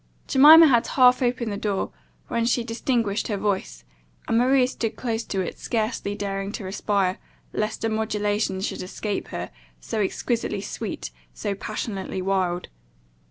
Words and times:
Jemima 0.27 0.65
had 0.65 0.87
half 0.87 1.21
opened 1.21 1.51
the 1.51 1.57
door, 1.57 1.91
when 2.27 2.43
she 2.47 2.63
distinguished 2.63 3.27
her 3.27 3.37
voice, 3.37 3.83
and 4.27 4.35
Maria 4.39 4.67
stood 4.67 4.95
close 4.95 5.23
to 5.25 5.41
it, 5.41 5.59
scarcely 5.59 6.15
daring 6.15 6.51
to 6.53 6.63
respire, 6.63 7.19
lest 7.53 7.83
a 7.83 7.89
modulation 7.89 8.61
should 8.61 8.81
escape 8.81 9.27
her, 9.27 9.51
so 9.79 10.01
exquisitely 10.01 10.61
sweet, 10.61 11.11
so 11.35 11.53
passionately 11.53 12.19
wild. 12.19 12.67